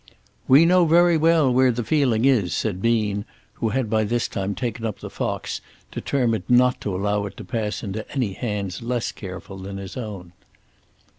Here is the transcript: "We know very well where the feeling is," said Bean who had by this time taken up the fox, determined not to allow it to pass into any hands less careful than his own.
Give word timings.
"We 0.47 0.65
know 0.65 0.85
very 0.85 1.15
well 1.15 1.53
where 1.53 1.69
the 1.71 1.83
feeling 1.83 2.25
is," 2.25 2.55
said 2.55 2.81
Bean 2.81 3.23
who 3.61 3.69
had 3.69 3.87
by 3.87 4.03
this 4.03 4.27
time 4.27 4.55
taken 4.55 4.83
up 4.83 4.99
the 4.99 5.11
fox, 5.11 5.61
determined 5.91 6.45
not 6.49 6.81
to 6.81 6.95
allow 6.95 7.27
it 7.27 7.37
to 7.37 7.43
pass 7.43 7.83
into 7.83 8.11
any 8.11 8.33
hands 8.33 8.81
less 8.81 9.11
careful 9.11 9.59
than 9.59 9.77
his 9.77 9.95
own. 9.95 10.31